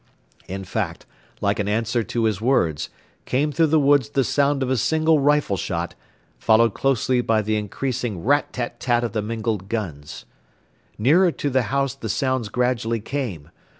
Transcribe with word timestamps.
In 0.47 0.63
fact, 0.63 1.05
like 1.41 1.59
an 1.59 1.67
answer 1.67 2.01
to 2.01 2.23
his 2.23 2.41
words, 2.41 2.89
came 3.25 3.51
through 3.51 3.67
the 3.67 3.79
woods 3.79 4.09
the 4.09 4.23
sound 4.23 4.63
of 4.63 4.71
a 4.71 4.75
single 4.75 5.19
rifle 5.19 5.57
shot, 5.57 5.93
followed 6.39 6.73
closely 6.73 7.21
by 7.21 7.43
the 7.43 7.55
increasing 7.55 8.23
rat 8.23 8.51
tat 8.51 8.79
tat 8.79 9.03
of 9.03 9.11
the 9.11 9.21
mingled 9.21 9.69
guns. 9.69 10.25
Nearer 10.97 11.31
to 11.33 11.51
the 11.51 11.61
house 11.69 11.93
the 11.93 12.09
sounds 12.09 12.49
gradually 12.49 12.99
came. 12.99 13.51